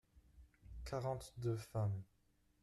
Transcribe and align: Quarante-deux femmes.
Quarante-deux 0.83 1.57
femmes. 1.57 2.01